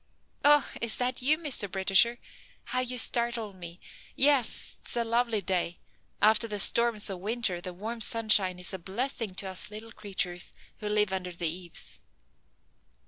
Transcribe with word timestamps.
"Ah, 0.43 0.67
is 0.81 0.95
that 0.97 1.21
you, 1.21 1.37
Mr. 1.37 1.71
Britisher? 1.71 2.17
How 2.63 2.79
you 2.79 2.97
startled 2.97 3.55
me. 3.57 3.79
Yes, 4.15 4.79
'tis 4.83 4.95
a 4.97 5.03
lovely 5.03 5.41
day. 5.43 5.77
After 6.23 6.47
the 6.47 6.57
storms 6.59 7.07
of 7.11 7.19
winter, 7.19 7.61
the 7.61 7.71
warm 7.71 8.01
sunshine 8.01 8.57
is 8.57 8.73
a 8.73 8.79
blessing 8.79 9.35
to 9.35 9.47
us 9.47 9.69
little 9.69 9.91
creatures 9.91 10.53
who 10.77 10.89
live 10.89 11.13
under 11.13 11.31
the 11.31 11.47
eaves." 11.47 11.99